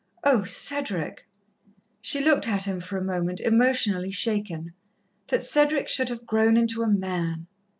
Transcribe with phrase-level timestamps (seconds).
[0.23, 1.27] "Oh, Cedric!"
[2.01, 4.73] She looked at him for a moment, emotionally shaken.
[5.27, 7.45] That Cedric should have grown into a man!